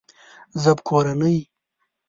[0.61, 1.37] ژبکورنۍ